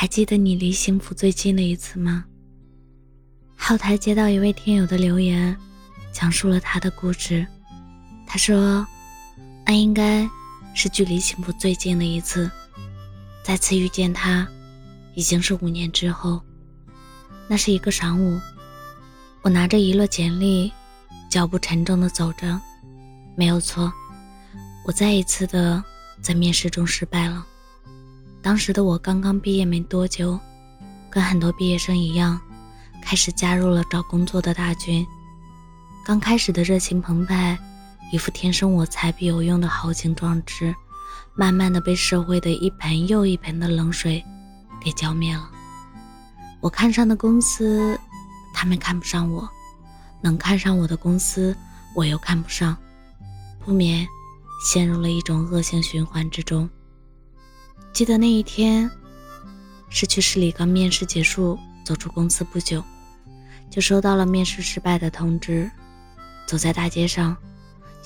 [0.00, 2.24] 还记得你离幸福最近的一次吗？
[3.56, 5.56] 后台接到一位听友的留言，
[6.12, 7.44] 讲述了他的故事。
[8.24, 8.86] 他说
[9.66, 10.24] ：“那应该
[10.72, 12.48] 是距离幸福最近的一次，
[13.42, 14.46] 再次遇见他，
[15.16, 16.40] 已经是五年之后。
[17.48, 18.40] 那是一个晌午，
[19.42, 20.72] 我拿着一摞简历，
[21.28, 22.60] 脚步沉重的走着。
[23.36, 23.92] 没有错，
[24.86, 25.82] 我再一次的
[26.22, 27.44] 在面试中失败了。”
[28.40, 30.38] 当时的我刚刚毕业没多久，
[31.10, 32.40] 跟很多毕业生一样，
[33.02, 35.06] 开始加入了找工作的大军。
[36.04, 37.58] 刚开始的热情澎湃，
[38.12, 40.74] 一副天生我材必有用的豪情壮志，
[41.34, 44.24] 慢慢的被社会的一盆又一盆的冷水
[44.80, 45.50] 给浇灭了。
[46.60, 47.98] 我看上的公司，
[48.54, 49.46] 他们看不上我；
[50.22, 51.54] 能看上我的公司，
[51.94, 52.76] 我又看不上，
[53.64, 54.06] 不免
[54.64, 56.68] 陷入了一种恶性循环之中。
[57.92, 58.88] 记得那一天，
[59.88, 62.82] 是去市里刚面试结束，走出公司不久，
[63.68, 65.68] 就收到了面试失败的通知。
[66.46, 67.36] 走在大街上，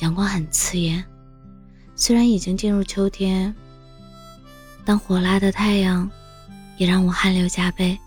[0.00, 1.04] 阳光很刺眼。
[1.94, 3.54] 虽然已经进入秋天，
[4.84, 6.10] 但火辣的太阳
[6.78, 7.98] 也让我汗流浃背，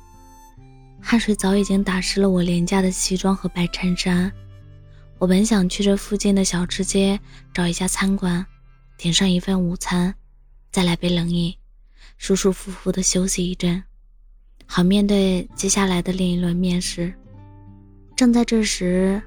[1.00, 4.32] 汗水早已经打湿了我廉价的西装和白衬衫。
[5.20, 7.18] 我本想去这附近的小吃街
[7.54, 8.46] 找一家餐馆，
[8.98, 10.14] 点上一份午餐，
[10.72, 11.56] 再来杯冷饮。
[12.18, 13.82] 舒舒服服的休息一阵，
[14.66, 17.14] 好面对接下来的另一轮面试。
[18.16, 19.22] 正在这时，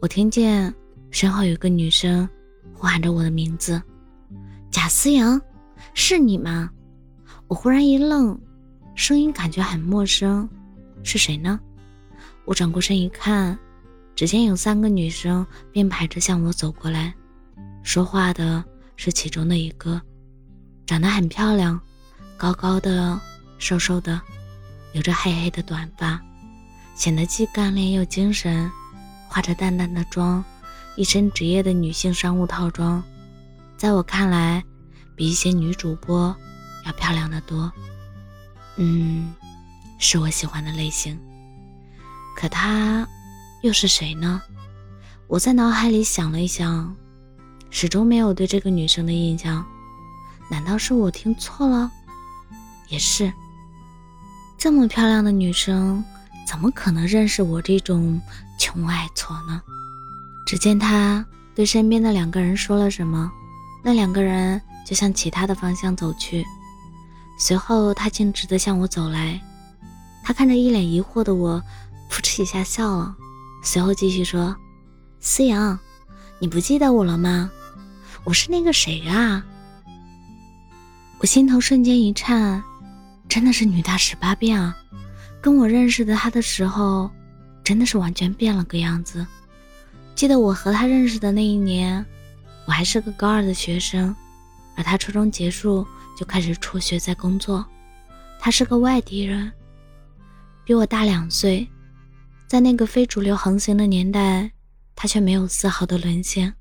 [0.00, 0.72] 我听见
[1.10, 2.28] 身后有个女生
[2.72, 3.80] 呼喊着我的名字
[4.70, 5.40] ：“贾思阳，
[5.94, 6.70] 是你吗？”
[7.48, 8.38] 我忽然一愣，
[8.94, 10.48] 声音感觉很陌生，
[11.02, 11.58] 是谁呢？
[12.44, 13.58] 我转过身一看，
[14.14, 17.14] 只见有三个女生并排着向我走过来，
[17.82, 18.62] 说话的
[18.96, 20.00] 是其中的一个，
[20.86, 21.80] 长得很漂亮。
[22.36, 23.20] 高高的、
[23.58, 24.20] 瘦瘦的，
[24.92, 26.20] 留着黑黑的短发，
[26.94, 28.70] 显得既干练又精神。
[29.28, 30.44] 化着淡淡的妆，
[30.94, 33.02] 一身职业的女性商务套装，
[33.76, 34.62] 在我看来，
[35.16, 36.34] 比一些女主播
[36.86, 37.72] 要漂亮的多。
[38.76, 39.34] 嗯，
[39.98, 41.18] 是我喜欢的类型。
[42.36, 43.04] 可她
[43.62, 44.40] 又是谁呢？
[45.26, 46.94] 我在脑海里想了一想，
[47.70, 49.66] 始终没有对这个女生的印象。
[50.48, 51.90] 难道是我听错了？
[52.88, 53.32] 也是，
[54.58, 56.04] 这么漂亮的女生，
[56.46, 58.20] 怎么可能认识我这种
[58.58, 59.60] 穷矮矬呢？
[60.46, 61.24] 只见她
[61.54, 63.30] 对身边的两个人说了什么，
[63.82, 66.44] 那两个人就向其他的方向走去。
[67.38, 69.40] 随后，她径直的向我走来，
[70.22, 71.62] 她看着一脸疑惑的我，
[72.10, 73.16] 扑哧一下笑了，
[73.62, 74.54] 随后继续说
[75.20, 75.78] ：“思阳，
[76.38, 77.50] 你不记得我了吗？
[78.24, 79.44] 我是那个谁啊？”
[81.20, 82.62] 我心头瞬间一颤。
[83.34, 84.78] 真的是女大十八变啊！
[85.40, 87.10] 跟我认识的她的时候，
[87.64, 89.26] 真的是完全变了个样子。
[90.14, 92.06] 记得我和她认识的那一年，
[92.64, 94.14] 我还是个高二的学生，
[94.76, 95.84] 而她初中结束
[96.16, 97.66] 就开始辍学在工作。
[98.38, 99.50] 她是个外地人，
[100.64, 101.68] 比我大两岁，
[102.46, 104.48] 在那个非主流横行的年代，
[104.94, 106.54] 她却没有丝毫的沦陷，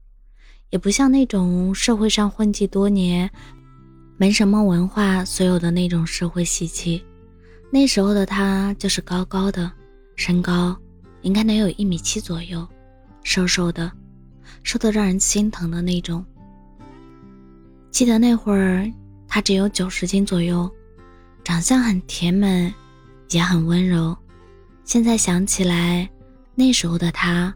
[0.72, 3.30] 也不像那种社会上混迹多年。
[4.24, 7.04] 没什么文化，所有的那种社会习气。
[7.70, 9.70] 那时候的他就是高高的，
[10.16, 10.74] 身高
[11.24, 12.66] 应该能有一米七左右，
[13.22, 13.92] 瘦瘦的，
[14.64, 16.26] 瘦得让人心疼的那种。
[17.92, 18.90] 记得那会儿
[19.28, 20.72] 他只有九十斤左右，
[21.44, 22.74] 长相很甜美，
[23.32, 24.16] 也很温柔。
[24.86, 26.10] 现在想起来，
[26.56, 27.54] 那时候的他，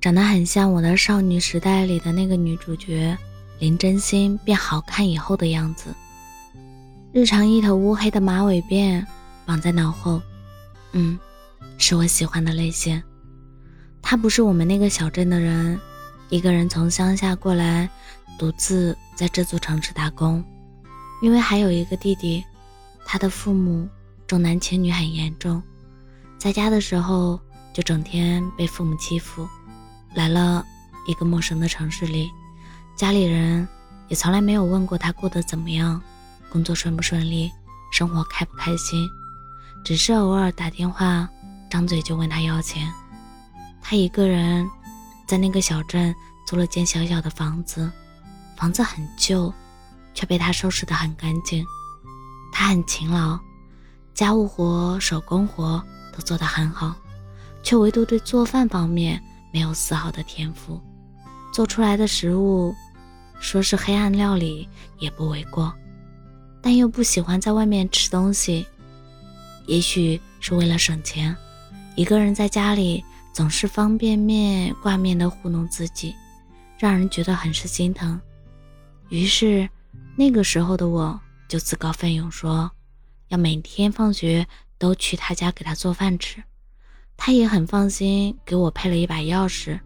[0.00, 3.16] 长得很像我的少女时代里的那个女主角。
[3.58, 5.94] 林真心变好看以后的样子，
[7.12, 9.04] 日常一头乌黑的马尾辫
[9.46, 10.20] 绑在脑后，
[10.92, 11.18] 嗯，
[11.78, 13.02] 是我喜欢的类型。
[14.02, 15.80] 他不是我们那个小镇的人，
[16.28, 17.88] 一个人从乡下过来，
[18.38, 20.44] 独自在这座城市打工。
[21.22, 22.44] 因为还有一个弟弟，
[23.06, 23.88] 他的父母
[24.26, 25.62] 重男轻女很严重，
[26.36, 27.40] 在家的时候
[27.72, 29.48] 就整天被父母欺负。
[30.14, 30.64] 来了
[31.08, 32.28] 一个陌生的城市里。
[32.96, 33.66] 家里人
[34.08, 36.00] 也从来没有问过他过得怎么样，
[36.48, 37.50] 工作顺不顺利，
[37.92, 39.08] 生活开不开心，
[39.84, 41.28] 只是偶尔打电话，
[41.68, 42.88] 张嘴就问他要钱。
[43.82, 44.68] 他一个人
[45.26, 46.14] 在那个小镇
[46.46, 47.90] 租了间小小的房子，
[48.56, 49.52] 房子很旧，
[50.14, 51.66] 却被他收拾得很干净。
[52.52, 53.36] 他很勤劳，
[54.14, 55.82] 家务活、手工活
[56.16, 56.94] 都做得很好，
[57.64, 59.20] 却唯独对做饭方面
[59.52, 60.80] 没有丝毫的天赋，
[61.52, 62.72] 做出来的食物。
[63.44, 64.66] 说是黑暗料理
[64.98, 65.70] 也不为过，
[66.62, 68.66] 但又不喜欢在外面吃东西，
[69.66, 71.36] 也许是为了省钱，
[71.94, 73.04] 一个人在家里
[73.34, 76.14] 总是方便面挂面的糊弄自己，
[76.78, 78.18] 让人觉得很是心疼。
[79.10, 79.68] 于是，
[80.16, 82.70] 那个时候的我就自告奋勇说，
[83.28, 84.46] 要每天放学
[84.78, 86.42] 都去他家给他做饭吃。
[87.14, 89.78] 他也很放心，给我配了一把钥匙。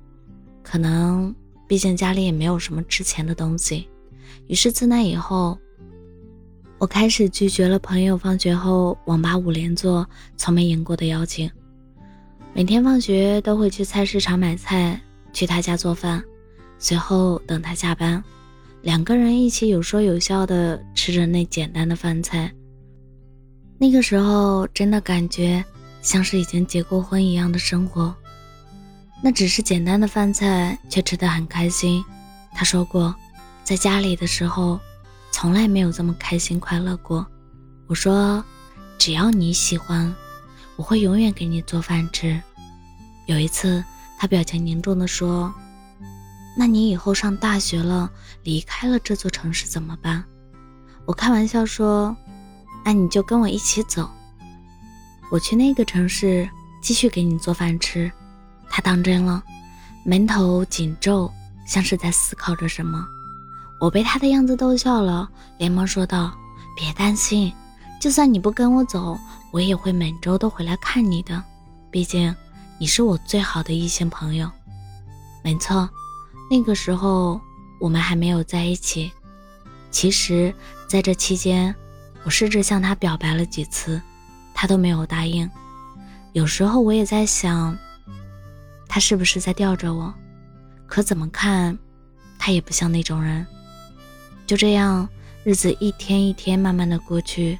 [0.62, 1.34] 可能
[1.68, 3.86] 毕竟家里也没有什么值钱的东西，
[4.48, 5.56] 于是自那以后。
[6.80, 11.50] 我开始拒绝了朋友放学后网吧五连坐从没赢过的邀请，
[12.54, 15.00] 每天放学都会去菜市场买菜，
[15.32, 16.22] 去他家做饭，
[16.78, 18.22] 随后等他下班，
[18.80, 22.48] 两个人一起有说有笑的吃着那简单的饭菜。
[23.76, 25.64] 那个时候真的感觉
[26.00, 28.14] 像是已经结过婚一样的生活，
[29.22, 32.04] 那只是简单的饭菜，却吃得很开心。
[32.52, 33.14] 他说过，
[33.64, 34.78] 在家里的时候。
[35.30, 37.24] 从来没有这么开心快乐过。
[37.86, 38.42] 我说，
[38.98, 40.12] 只要你喜欢，
[40.74, 42.40] 我会永远给你做饭吃。
[43.26, 43.84] 有一次，
[44.18, 45.54] 他表情凝重地说
[46.56, 48.10] ：“那你以后上大学了，
[48.42, 50.24] 离开了这座城市怎么办？”
[51.06, 52.16] 我开玩笑说
[52.84, 54.10] ：“那你就跟我一起走，
[55.30, 56.48] 我去那个城市
[56.82, 58.10] 继续给你做饭吃。”
[58.78, 59.42] 他当真了，
[60.04, 61.28] 眉头紧皱，
[61.66, 63.04] 像是在思考着什么。
[63.80, 65.28] 我被他的样子逗笑了，
[65.58, 66.32] 连忙说道
[66.78, 67.52] ：“别担心，
[68.00, 69.18] 就算你不跟我走，
[69.50, 71.42] 我也会每周都回来看你的。
[71.90, 72.32] 毕竟
[72.78, 74.48] 你是我最好的异性朋友。”
[75.42, 75.90] 没错，
[76.48, 77.40] 那个时候
[77.80, 79.10] 我们还没有在一起。
[79.90, 80.54] 其实，
[80.88, 81.74] 在这期间，
[82.22, 84.00] 我试着向他表白了几次，
[84.54, 85.50] 他都没有答应。
[86.32, 87.76] 有时候我也在想，
[88.88, 90.12] 他是不是在吊着我？
[90.86, 91.78] 可怎么看，
[92.38, 93.46] 他也不像那种人。
[94.46, 95.06] 就这样，
[95.44, 97.58] 日子一天一天慢慢的过去。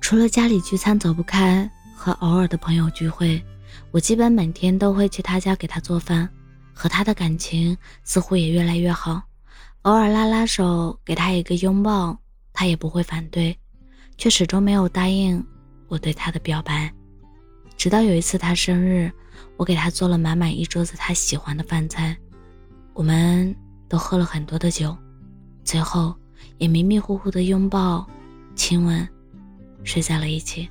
[0.00, 3.40] 除了家里聚餐走不开和偶尔的朋友聚会，
[3.90, 6.28] 我基本每天都会去他家给他做饭，
[6.72, 9.22] 和他的感情似乎也越来越好。
[9.82, 12.18] 偶尔拉拉手，给他一个拥抱，
[12.52, 13.56] 他也不会反对，
[14.16, 15.44] 却始终没有答应
[15.88, 16.90] 我对他的表白。
[17.76, 19.12] 直到有一次他生日，
[19.56, 22.16] 我给他做了满满一桌子他喜欢的饭菜，
[22.94, 23.54] 我们
[23.88, 24.96] 都喝了很多的酒。
[25.64, 26.14] 最后，
[26.58, 28.06] 也迷迷糊糊的拥抱、
[28.54, 29.06] 亲吻，
[29.84, 30.68] 睡在了一起。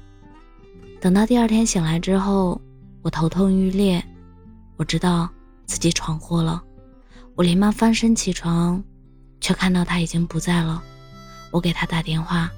[0.99, 2.59] 等到第二天醒来之后，
[3.01, 4.03] 我头痛欲裂，
[4.75, 5.29] 我知道
[5.65, 6.61] 自己闯祸了。
[7.35, 8.83] 我连忙翻身起床，
[9.39, 10.83] 却看到他已经不在了。
[11.51, 12.51] 我给他打电话，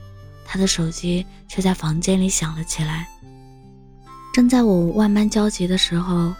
[0.43, 3.07] 他的手机却在房间里响了起来。
[4.33, 6.33] 正在我万般焦急的时候，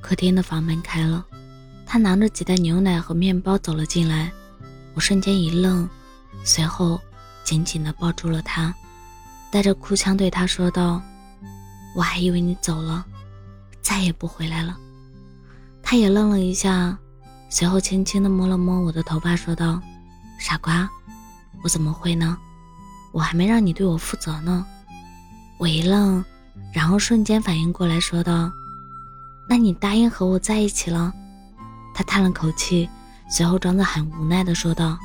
[0.00, 1.24] 客厅的房门开了，
[1.84, 4.30] 他拿着几袋牛奶和面包走了进来。
[4.94, 5.88] 我瞬间一愣，
[6.44, 7.00] 随后
[7.42, 8.72] 紧紧地抱住了他，
[9.50, 11.02] 带着哭腔对他说道
[11.96, 13.04] ：“我还以为你走了，
[13.82, 14.76] 再也不回来了。”
[15.82, 16.96] 他也愣了一下，
[17.50, 19.82] 随后轻轻地摸了摸我的头发，说道
[20.38, 20.88] ：“傻瓜，
[21.64, 22.38] 我怎么会呢？
[23.10, 24.64] 我还没让你对我负责呢。”
[25.58, 26.24] 我一愣，
[26.72, 28.52] 然后瞬间反应过来，说道
[29.48, 31.12] ：“那你答应和我在一起了？”
[31.94, 32.88] 他叹了口气。
[33.30, 34.98] 随后装作很无奈的说道：“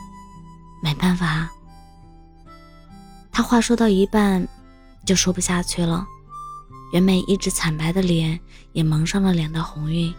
[0.84, 1.50] 没办法。”
[3.32, 4.46] 他话说到一半，
[5.06, 6.06] 就说不下去了。
[6.92, 8.38] 原本一直惨白的脸
[8.74, 10.14] 也蒙上了两道红晕。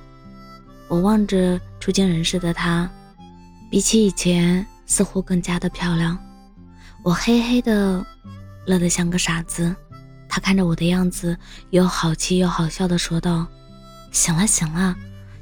[0.88, 2.90] 我望着出惊人世的他，
[3.70, 6.16] 比起以前似乎更加的漂亮。
[7.02, 8.04] 我嘿嘿的
[8.66, 9.76] 乐得像个傻子。
[10.30, 11.36] 他看着我的样子，
[11.70, 13.46] 又好气又好笑的说道
[14.12, 14.96] ：“行了行了，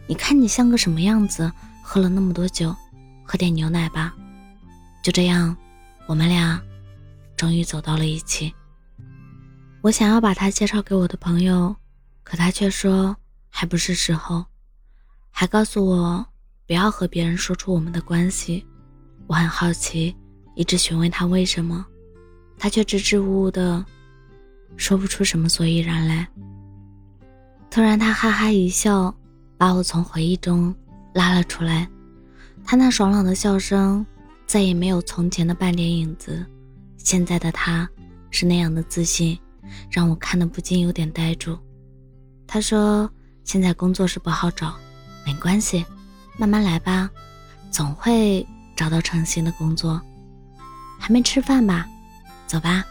[0.07, 1.53] 你看你像个什么样子？”
[1.85, 2.75] 喝了那么多酒，
[3.25, 4.15] 喝点牛奶吧。
[5.03, 5.57] 就这样，
[6.07, 6.61] 我们俩
[7.35, 8.53] 终于走到了一起。
[9.81, 11.75] 我想要把他介绍给我的朋友，
[12.23, 13.17] 可他却说
[13.49, 14.45] 还不是时候，
[15.31, 16.27] 还告诉我
[16.67, 18.67] 不要和别人说出我们的关系。
[19.27, 20.15] 我很好奇，
[20.55, 21.87] 一直询问他为什么，
[22.59, 23.83] 他却支支吾吾的
[24.77, 26.29] 说不出什么所以然来。
[27.71, 29.15] 突然，他哈哈一笑，
[29.57, 30.75] 把我从回忆中。
[31.15, 31.89] 拉了出来，
[32.65, 34.07] 他那爽朗的笑声
[34.47, 36.47] 再也没有从前的半点影子。
[36.97, 37.89] 现在的他
[38.31, 39.37] 是那样的自信，
[39.91, 41.59] 让我看得不禁有点呆住。
[42.47, 43.11] 他说
[43.43, 44.77] ：“现在工作是不好找，
[45.27, 45.85] 没关系，
[46.39, 47.11] 慢慢来吧，
[47.71, 48.47] 总会
[48.77, 50.01] 找到称心的工作。”
[51.01, 51.89] 还没吃饭吧？
[52.47, 52.85] 走吧，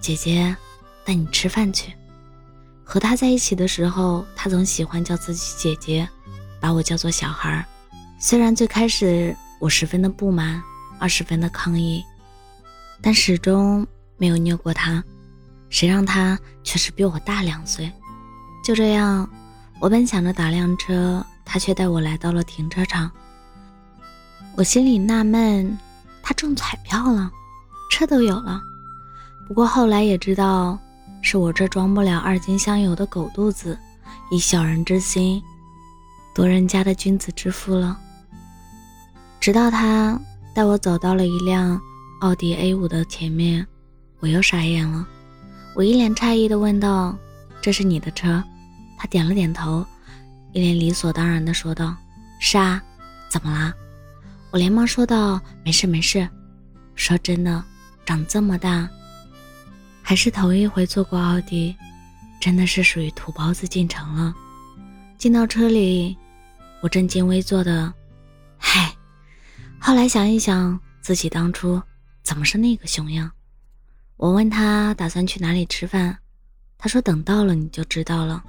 [0.00, 0.56] 姐姐
[1.04, 1.92] 带你吃饭去。
[2.84, 6.08] 和他在一起的时候，他总喜欢叫自己姐姐。
[6.60, 7.64] 把我叫做小孩儿，
[8.20, 10.62] 虽然最开始我十分的不满，
[11.00, 12.04] 二十分的抗议，
[13.00, 13.84] 但始终
[14.16, 15.02] 没有拗过他。
[15.70, 17.90] 谁让他确实比我大两岁。
[18.62, 19.28] 就这样，
[19.80, 23.10] 我本想着打辆车，他却带我来到了停车场。
[24.54, 25.76] 我心里纳闷，
[26.22, 27.28] 他中彩票了，
[27.90, 28.60] 车都有了。
[29.48, 30.78] 不过后来也知道，
[31.22, 33.78] 是我这装不了二斤香油的狗肚子，
[34.30, 35.42] 以小人之心
[36.34, 37.98] 夺人家的君子之腹了。
[39.40, 40.20] 直到他
[40.54, 41.80] 带我走到了一辆
[42.20, 43.66] 奥迪 A 五的前面，
[44.20, 45.08] 我又傻眼了。
[45.74, 47.16] 我一脸诧异的问道
[47.62, 48.42] ：“这是你的车？”
[48.98, 49.84] 他点了点头，
[50.52, 51.96] 一脸理所当然的说道
[52.38, 52.82] ：“是啊，
[53.30, 53.72] 怎么啦？”
[54.52, 56.28] 我连忙说道：“没事没事。”
[56.94, 57.64] 说真的，
[58.04, 58.88] 长这么大，
[60.12, 61.74] 还是头一回坐过奥迪，
[62.38, 64.34] 真的是属于土包子进城了。
[65.16, 66.14] 进到车里，
[66.82, 67.90] 我正襟危坐的，
[68.58, 68.94] 嗨。
[69.80, 71.80] 后来想一想，自己当初
[72.22, 73.30] 怎么是那个熊样？
[74.18, 76.18] 我问他打算去哪里吃饭，
[76.76, 78.44] 他说等到了你就知道了。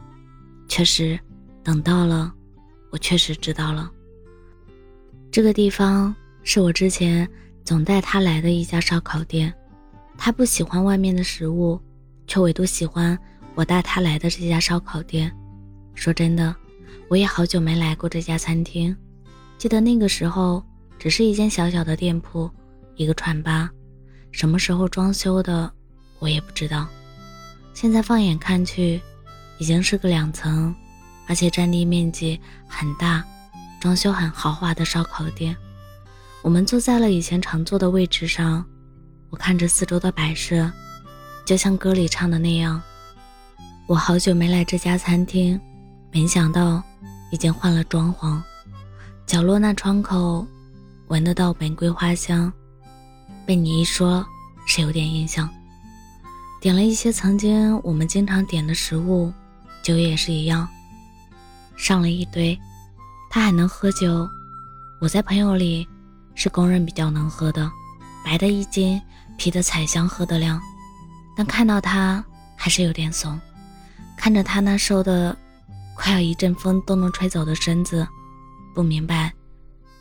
[0.67, 1.17] 确实，
[1.63, 2.33] 等到了，
[2.91, 3.89] 我确实知道了。
[5.31, 7.25] 这个地方是我之前
[7.63, 9.53] 总带他来的一家烧烤店，
[10.17, 11.79] 他不喜欢外面的食物，
[12.27, 13.17] 却唯独喜欢
[13.55, 15.31] 我带他来的这家烧烤店。
[15.93, 16.55] 说真的，
[17.07, 18.95] 我也好久没来过这家餐厅，
[19.57, 20.63] 记得那个时候。
[20.99, 22.49] 只是一间小小的店铺，
[22.95, 23.69] 一个串吧，
[24.31, 25.69] 什么时候装修的，
[26.19, 26.87] 我也不知道。
[27.73, 29.01] 现在放眼看去，
[29.57, 30.73] 已经是个两层，
[31.27, 32.39] 而且占地面积
[32.69, 33.21] 很大，
[33.81, 35.53] 装修很豪华的烧烤店。
[36.41, 38.65] 我们坐在了以前常坐的位置上，
[39.33, 40.71] 我看着四周的摆设，
[41.43, 42.79] 就像歌里唱的那样。
[43.87, 45.59] 我好久没来这家餐厅，
[46.11, 46.83] 没想到
[47.31, 48.39] 已经换了装潢，
[49.25, 50.45] 角落那窗口。
[51.07, 52.53] 闻得到玫瑰花香，
[53.43, 54.23] 被你一说
[54.67, 55.49] 是有点印象。
[56.61, 59.33] 点了一些曾经我们经常点的食物，
[59.81, 60.67] 酒也是一样，
[61.75, 62.57] 上了一堆。
[63.31, 64.29] 他还能喝酒，
[65.01, 65.87] 我在朋友里
[66.35, 67.67] 是公认比较能喝的，
[68.23, 69.01] 白的一斤，
[69.37, 70.61] 啤的彩香，喝得亮。
[71.35, 72.23] 但看到他
[72.55, 73.39] 还是有点怂，
[74.17, 75.35] 看着他那瘦的
[75.95, 78.07] 快要一阵风都能吹走的身子，
[78.73, 79.33] 不明白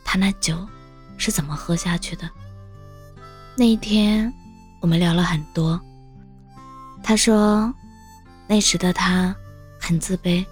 [0.03, 0.57] 他那酒。
[1.15, 2.27] 是怎么喝下去的？
[3.55, 4.33] 那一天，
[4.81, 5.79] 我们聊了很多。
[7.03, 7.71] 他说，
[8.47, 9.33] 那时的他
[9.79, 10.43] 很自卑，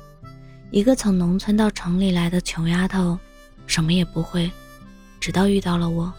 [0.70, 3.18] 一个从农村到城里来的穷丫头，
[3.66, 4.50] 什么也不会。
[5.20, 6.14] 直到遇到了我，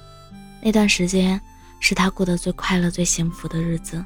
[0.60, 1.40] 那段时间
[1.82, 4.02] 是他过得最快乐、最幸福的日子。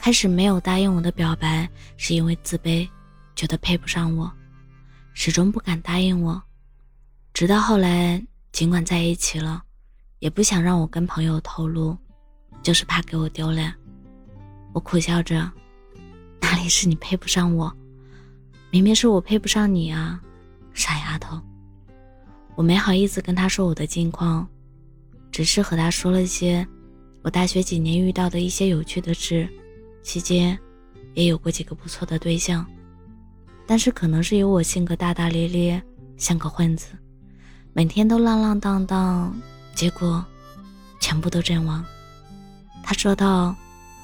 [0.00, 2.88] 开始没有答应我的表白，是因为自卑，
[3.36, 4.32] 觉得配不上我，
[5.12, 6.42] 始终不敢答应我。
[7.34, 8.24] 直到后来。
[8.52, 9.64] 尽管在一起了，
[10.20, 11.98] 也不想让我跟朋友透露，
[12.62, 13.74] 就是怕给我丢脸。
[14.72, 15.50] 我苦笑着，
[16.40, 17.76] 哪里是你配不上我，
[18.70, 20.20] 明明是我配不上你啊，
[20.72, 21.36] 傻丫头。
[22.54, 24.46] 我没好意思跟他说我的近况，
[25.32, 26.64] 只是和他说了些
[27.24, 29.48] 我大学几年遇到的一些有趣的事，
[30.02, 30.58] 期间
[31.14, 32.66] 也有过几个不错的对象，
[33.66, 35.82] 但是可能是有我性格大大咧咧，
[36.18, 36.88] 像个混子。
[37.72, 39.34] 每天都浪浪荡荡，
[39.74, 40.22] 结果
[41.00, 41.82] 全部都阵亡。
[42.82, 43.56] 他说道：“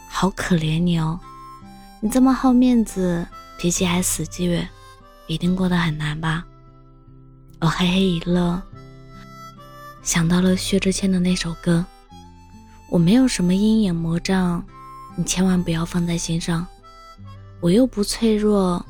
[0.08, 1.20] 好可怜你哦，
[2.00, 3.26] 你这么好面子，
[3.58, 4.66] 脾气还死倔，
[5.26, 6.42] 一定过得很难吧？”
[7.60, 8.62] 我嘿嘿一乐，
[10.02, 11.84] 想到了薛之谦的那首歌
[12.90, 14.62] ：“我没有什么阴影魔障，
[15.16, 16.66] 你千万不要放在心上。
[17.60, 18.84] 我又不脆弱，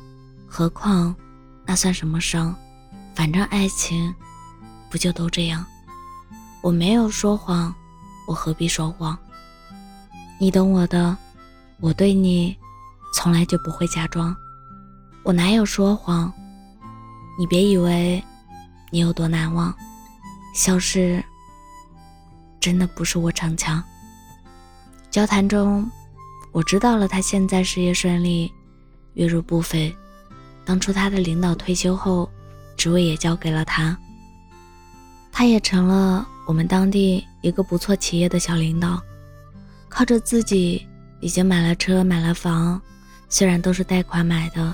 [0.47, 1.15] 何况
[1.65, 2.55] 那算什么伤？
[3.15, 4.13] 反正爱情。”
[4.89, 5.65] 不就都这样？
[6.61, 7.73] 我没有说谎，
[8.27, 9.17] 我何必说谎？
[10.37, 11.15] 你懂我的，
[11.79, 12.57] 我对你
[13.13, 14.35] 从来就不会假装。
[15.23, 16.33] 我哪有说谎？
[17.39, 18.21] 你别以为
[18.89, 19.73] 你有多难忘，
[20.53, 21.23] 消失
[22.59, 23.81] 真的不是我逞强。
[25.11, 25.91] 交谈中，
[26.53, 28.49] 我知道了他现在事业顺利，
[29.15, 29.93] 月入不菲。
[30.63, 32.31] 当初他的领导退休后，
[32.77, 33.97] 职位也交给了他。
[35.29, 39.01] 他也成了我们当地一个不错企业的小领导，
[39.89, 40.87] 靠着自己
[41.19, 42.81] 已经买了车买了房，
[43.27, 44.73] 虽然都是贷款买的，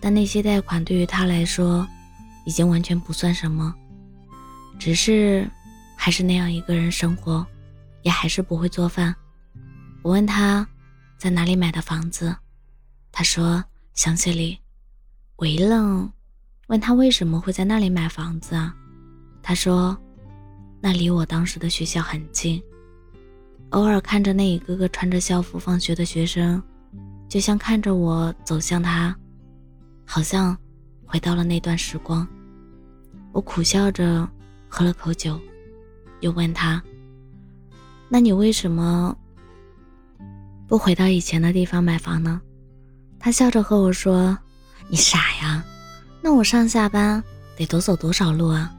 [0.00, 1.86] 但那些贷款对于他来说
[2.44, 3.72] 已经完全不算什么。
[4.76, 5.48] 只是
[5.94, 7.46] 还是那样一个人生活，
[8.02, 9.14] 也还是不会做饭。
[10.08, 10.66] 我问他
[11.18, 12.34] 在哪里买的房子，
[13.12, 13.62] 他说
[13.92, 14.58] 乡下里。
[15.36, 16.10] 我一愣，
[16.68, 18.74] 问他为什么会在那里买房子啊？
[19.42, 19.94] 他说
[20.80, 22.62] ：“那离我当时的学校很近，
[23.68, 26.62] 偶尔看着那一个个穿着校服放学的学生，
[27.28, 29.14] 就像看着我走向他，
[30.06, 30.56] 好像
[31.04, 32.26] 回到了那段时光。
[33.32, 34.26] 我苦笑着
[34.70, 35.38] 喝了口酒，
[36.20, 36.82] 又问他
[38.08, 39.14] ：“那你为什么
[40.68, 42.40] 不回到以前的地方买房呢？”
[43.18, 44.38] 他笑着和我说
[44.86, 45.64] ：“你傻呀，
[46.22, 47.22] 那我上下班
[47.56, 48.72] 得多走多少路啊？”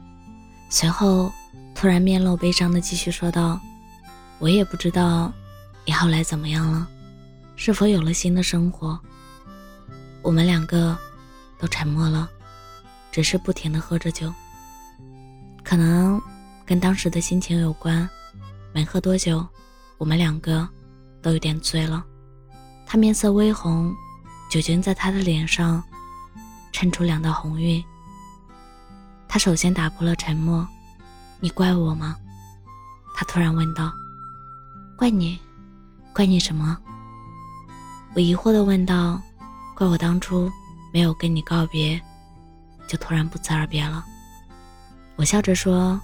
[0.70, 1.30] 随后
[1.74, 3.60] 突然面露悲伤的继续说道
[4.38, 5.32] ：“我也不知道
[5.84, 6.88] 你后来怎么样了，
[7.56, 8.98] 是否有了新的生活。”
[10.22, 10.96] 我们两个
[11.58, 12.30] 都沉默了，
[13.10, 14.32] 只是不停的喝着酒。
[15.64, 16.20] 可能
[16.64, 18.08] 跟当时的心情有关，
[18.72, 19.46] 没喝多久，
[19.98, 20.68] 我们两个
[21.22, 22.04] 都有点醉了。
[22.86, 23.94] 他面色微红。
[24.50, 25.80] 酒精在他的脸上
[26.72, 27.80] 衬出两道红晕。
[29.28, 30.66] 他首先打破了沉默
[31.38, 32.16] ：“你怪我吗？”
[33.14, 33.92] 他突然问道。
[34.98, 35.38] “怪你？
[36.12, 36.76] 怪你什么？”
[38.12, 39.22] 我疑惑地问道。
[39.78, 40.50] “怪我当初
[40.92, 42.02] 没有跟你告别，
[42.88, 44.04] 就突然不辞而别了。”
[45.14, 46.00] 我笑着说：“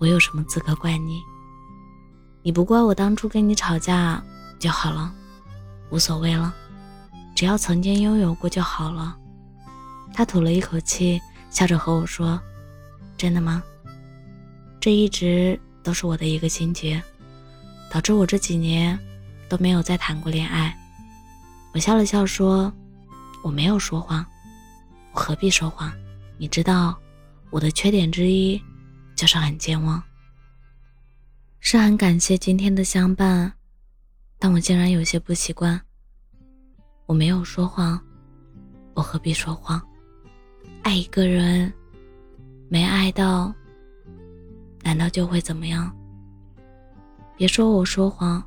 [0.00, 1.20] 我有什么资格怪你？
[2.42, 4.24] 你不怪我当初跟你吵架
[4.62, 5.12] 就好了，
[5.90, 6.54] 无所谓了。”
[7.34, 9.16] 只要曾经拥有过就好了。
[10.14, 12.40] 他吐了一口气，笑着和我说
[13.18, 13.62] ：“真的吗？
[14.78, 17.02] 这一直都是我的一个心结，
[17.90, 18.98] 导致我这几年
[19.48, 20.78] 都没有再谈过恋爱。”
[21.74, 22.72] 我笑了笑说
[23.42, 24.24] ：“我没有说谎，
[25.12, 25.90] 我何必说谎？
[26.36, 26.96] 你知道，
[27.50, 28.62] 我的缺点之一
[29.16, 30.02] 就是很健忘。
[31.60, 33.52] 是很感谢今天的相伴，
[34.42, 35.80] 但我竟然有些不习惯。”
[37.06, 37.96] 我没有说谎，
[38.92, 39.80] 我何必说谎？
[40.82, 41.72] 爱一个人，
[42.68, 43.54] 没爱到，
[44.82, 45.94] 难道就会怎么样？
[47.36, 48.42] 别说我说谎，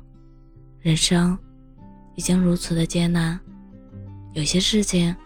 [0.80, 1.38] 人生
[2.14, 3.40] 已经如此的艰难，
[4.34, 5.16] 有些事情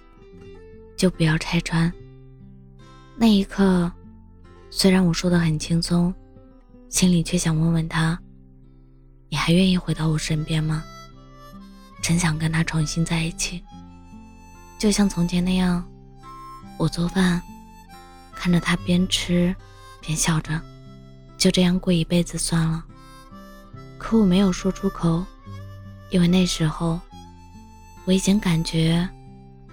[0.97, 1.93] 就不要拆穿。
[3.17, 3.91] 那一刻，
[4.71, 6.15] 虽然我说的很轻松，
[6.89, 8.17] 心里却想问问他：
[9.31, 10.85] 你还愿意回到我身边吗？
[12.03, 13.63] 真想跟他重新在一起，
[14.79, 15.87] 就像从前那样，
[16.79, 17.41] 我做饭，
[18.35, 19.55] 看着他边吃
[20.01, 20.61] 边笑着，
[21.39, 22.85] 就这样过一辈子算了。
[23.99, 25.25] 可我没有说出口，
[26.11, 26.99] 因为那时候
[28.07, 29.09] 我已经感觉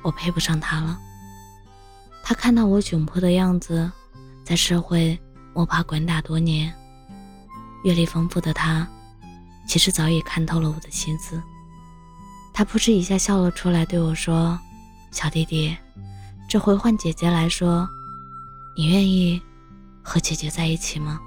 [0.03, 0.99] 我配不上他了。
[2.21, 3.89] 他看到我窘迫的样子，
[4.43, 5.17] 在社会
[5.55, 6.71] 摸爬滚打多年，
[7.85, 8.85] 阅历丰富的他，
[9.67, 11.41] 其实早已看透了我的心思。
[12.53, 14.59] 他扑哧一下笑了出来，对我说
[15.11, 15.77] ：“小弟弟，
[16.49, 17.87] 这回换姐姐来说，
[18.75, 19.39] 你愿意
[20.01, 21.19] 和姐姐在一起吗？”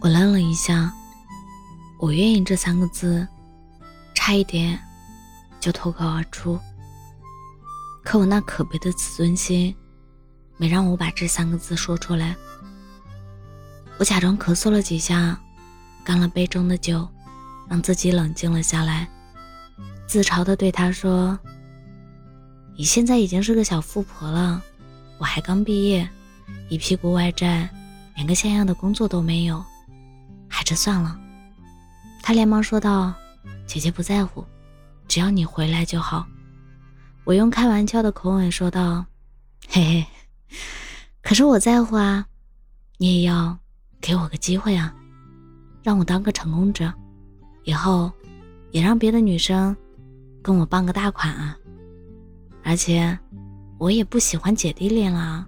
[0.00, 0.92] 我愣了一下
[2.00, 3.26] ，“我愿意”这三个字，
[4.14, 4.78] 差一点
[5.60, 6.58] 就脱口而出。
[8.04, 9.74] 可我那可悲的自尊心，
[10.56, 12.36] 没让我把这三个字说出来。
[13.98, 15.40] 我假装咳嗽了几下，
[16.06, 17.04] 干了杯中的酒，
[17.68, 19.08] 让自己冷静了下来。
[20.06, 21.36] 自嘲的对他说
[22.78, 24.62] ：“你现在已经是个小富婆了，
[25.18, 26.08] 我还刚毕业，
[26.68, 27.68] 一屁股外债，
[28.14, 29.60] 连个像样的工作都没有，
[30.48, 31.18] 还是算了。”
[32.22, 33.12] 他连忙说道
[33.66, 34.44] ：“姐姐不在乎，
[35.08, 36.24] 只要你回来就好。”
[37.26, 39.04] 我用开玩笑的口吻说道
[39.68, 40.06] ：“嘿嘿，
[41.20, 42.26] 可是我在乎啊，
[42.98, 43.58] 你也要
[44.00, 44.94] 给我个机会啊，
[45.86, 46.92] 让我当个成功者，
[47.62, 48.10] 以后
[48.72, 49.74] 也让别的女生。”
[50.42, 51.56] 跟我傍个大款啊！
[52.64, 53.16] 而且
[53.78, 55.46] 我也不喜欢姐弟恋了。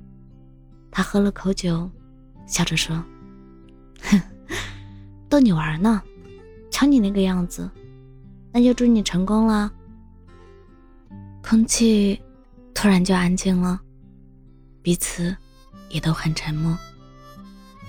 [0.92, 1.90] 他喝了口酒，
[2.46, 2.96] 笑着说
[4.02, 4.20] ：“哼，
[5.28, 6.00] 逗你玩呢。
[6.70, 7.68] 瞧你那个样子，
[8.52, 9.72] 那就祝你成功了。”
[11.42, 12.20] 空气
[12.74, 13.80] 突然就安静了，
[14.82, 15.36] 彼此
[15.90, 16.76] 也都很沉默。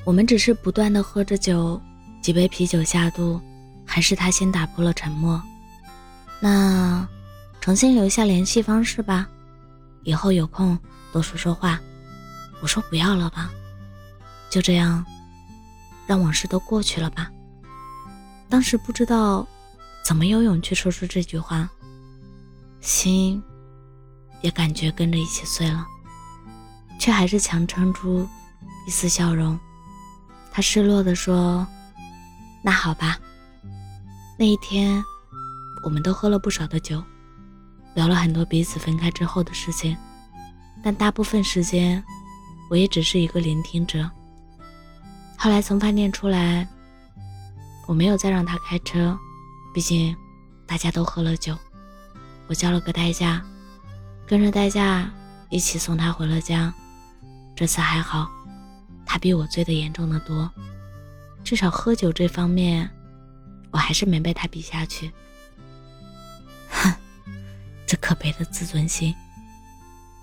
[0.04, 1.82] 我们只是不断的喝着酒，
[2.22, 3.42] 几杯啤酒下肚，
[3.86, 5.42] 还是他先打破了沉默。
[6.40, 7.08] 那，
[7.60, 9.28] 重新留下联系方式吧，
[10.04, 10.78] 以后有空
[11.12, 11.80] 多说说话。
[12.62, 13.50] 我说不要了吧，
[14.50, 15.06] 就这样，
[16.06, 17.32] 让往事都过去了吧。
[18.50, 19.48] 当时不知道
[20.04, 21.70] 怎么有勇气说出这句话，
[22.82, 23.42] 心
[24.42, 25.86] 也感觉跟着一起碎了，
[27.00, 28.28] 却还是强撑出
[28.88, 29.58] 一丝笑容。
[30.52, 31.66] 他失落地说
[32.64, 33.18] ：“那好吧。”
[34.38, 35.04] 那一天。
[35.82, 37.02] 我们都喝了不少的酒，
[37.94, 39.96] 聊了很多彼此分开之后的事情，
[40.84, 42.04] 但大部分时间，
[42.70, 44.12] 我也只是一个聆听者。
[45.38, 46.68] 后来从饭店出来，
[47.88, 49.18] 我没有再让他开车，
[49.74, 50.14] 毕竟
[50.68, 51.58] 大家都喝了酒。
[52.48, 53.42] 我叫了个代驾，
[54.28, 55.10] 跟着代驾
[55.50, 56.74] 一起送他回了家。
[57.56, 58.30] 这次还好，
[59.06, 60.52] 他比我醉得严重的多，
[61.44, 62.90] 至少喝酒这方面，
[63.72, 65.12] 我还是没被他比下去。
[66.70, 66.94] 哼，
[67.88, 69.14] 这可悲的自尊心！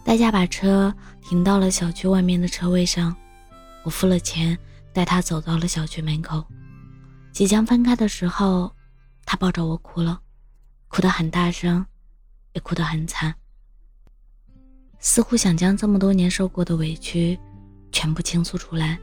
[0.04, 3.14] 代驾把车停到了小区外面的车位上，
[3.82, 4.56] 我付了钱，
[4.92, 6.44] 带他走到了小区门口。
[7.32, 8.72] 即将分开的时候，
[9.24, 10.20] 他抱着我哭了，
[10.86, 11.84] 哭得很大声，
[12.52, 13.34] 也哭得很惨。
[15.00, 17.38] 似乎想将这么多年受过的委屈
[17.92, 18.98] 全部倾诉出来，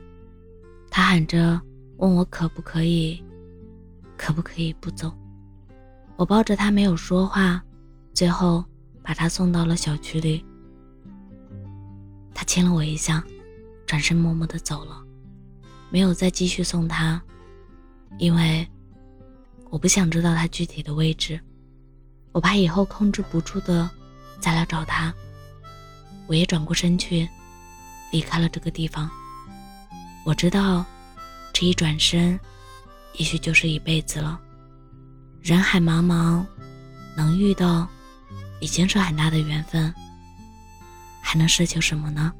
[0.89, 1.61] 他喊着
[1.97, 3.23] 问我可不可以，
[4.17, 5.13] 可不可以不走。
[6.15, 7.63] 我抱着他没有说话，
[8.13, 8.63] 最后
[9.01, 10.45] 把他送到了小区里。
[12.33, 13.23] 他亲了我一下，
[13.85, 15.03] 转身默默的走了，
[15.89, 17.21] 没有再继续送他，
[18.17, 18.67] 因为
[19.69, 21.39] 我不想知道他具体的位置，
[22.31, 23.89] 我怕以后控制不住的
[24.39, 25.13] 再来找他。
[26.27, 27.27] 我也转过身去，
[28.11, 29.09] 离开了这个地方。
[30.25, 30.85] 我知道，
[31.53, 32.37] 这一转身，
[33.13, 34.41] 也许就是一辈子了。
[35.39, 36.43] 人海茫茫，
[37.15, 37.87] 能遇到，
[38.59, 39.93] 已经是很大的缘分。
[41.21, 42.33] 还能奢求什么呢？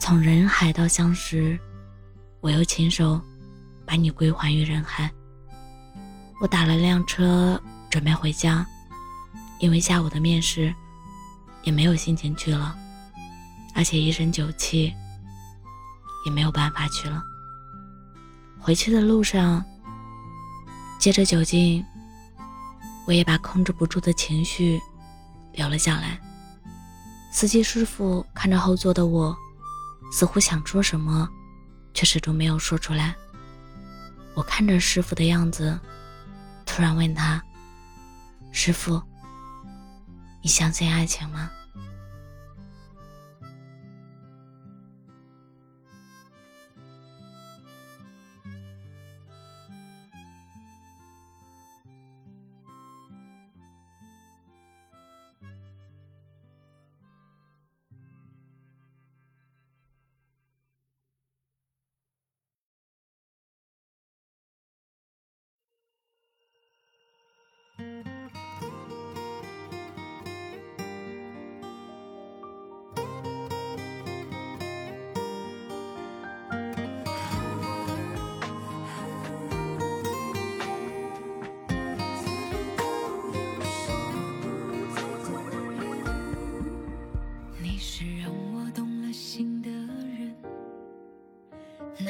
[0.00, 1.58] 从人海到相识，
[2.40, 3.20] 我又亲手
[3.84, 5.10] 把你归还于人海。
[6.40, 8.66] 我打了辆车，准备回家，
[9.58, 10.72] 因为下午的面试。
[11.64, 12.76] 也没有心情去了，
[13.72, 14.92] 而且一身酒气，
[16.26, 17.22] 也没有办法去了。
[18.62, 19.64] 回去的路上，
[20.96, 21.84] 借着酒劲，
[23.04, 24.80] 我也把控制不住的情绪
[25.52, 26.16] 留了下来。
[27.32, 29.36] 司机师傅看着后座的我，
[30.12, 31.28] 似乎想说什么，
[31.92, 33.16] 却始终没有说出来。
[34.34, 35.76] 我看着师傅的样子，
[36.64, 37.42] 突然问他
[38.52, 39.02] ：“师傅。”
[40.40, 41.50] 你相信爱情吗？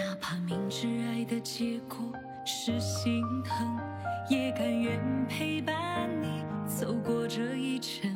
[0.05, 1.97] 哪怕明知爱的结果
[2.45, 3.79] 是心疼，
[4.29, 8.13] 也甘愿陪伴你走过这一程。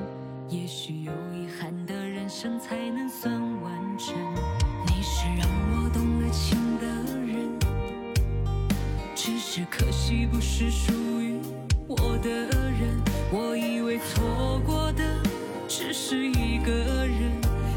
[0.48, 4.16] 也许有遗憾的人生才能算完整。
[4.88, 6.86] 你是让我动了情的
[7.24, 7.48] 人，
[9.14, 11.38] 只是可惜不是属于
[11.86, 13.00] 我的人。
[13.30, 15.04] 我以为错过的
[15.68, 16.72] 只是一个
[17.06, 17.30] 人，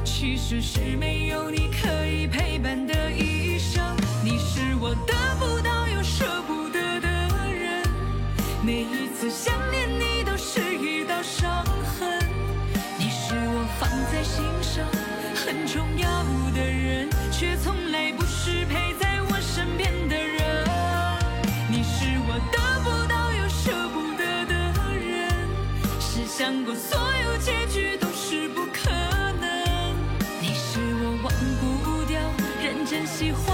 [0.03, 2.93] 其实是没有你可以陪伴的
[8.69, 12.19] 每一次想念你都是一道伤痕。
[12.99, 14.85] 你是我放在心上
[15.33, 16.07] 很重要
[16.53, 20.37] 的人，却从来不是陪在我身边的人。
[21.67, 24.53] 你是我得不到又舍不得的
[24.95, 25.49] 人，
[25.99, 28.91] 是想过所有结局都是不可
[29.41, 29.97] 能。
[30.39, 32.21] 你是我忘不掉、
[32.61, 33.48] 认真喜欢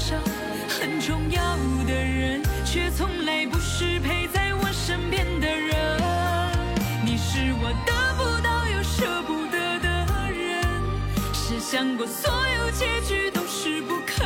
[0.00, 0.18] 生
[0.66, 1.42] 很重要
[1.86, 5.76] 的人却从来不是陪在我身边的人。
[7.04, 10.64] 你是我得不到又舍不得的人
[11.34, 14.24] 试想过所有结局都是不可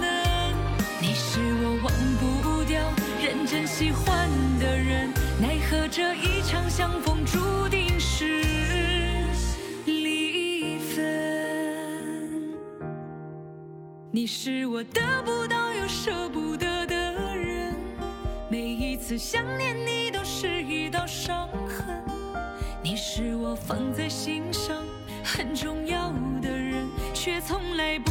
[0.00, 0.54] 能。
[1.00, 2.80] 你是我忘不掉
[3.20, 7.15] 认真喜欢的人奈何这一场相逢
[14.26, 17.72] 你是我得不到又舍不得的人，
[18.50, 22.02] 每一次想念你都是一道伤痕。
[22.82, 24.82] 你是我放在心上
[25.22, 26.12] 很重要
[26.42, 28.10] 的人，却从来不